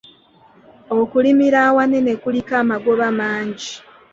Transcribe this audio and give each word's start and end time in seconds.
Okulimira 0.99 1.59
awanene 1.69 2.13
kuliko 2.21 2.53
amagoba 2.63 3.05
mangi. 3.17 3.71